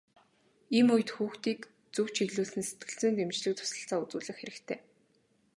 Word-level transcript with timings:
Ийм 0.77 0.87
үед 0.95 1.09
хүүхдийг 1.15 1.61
зөв 1.95 2.07
чиглүүлэн 2.15 2.63
сэтгэл 2.67 2.97
зүйн 2.99 3.15
дэмжлэг 3.17 3.53
туслалцаа 3.57 3.97
үзүүлэх 4.03 4.37
хэрэгтэй. 4.39 4.79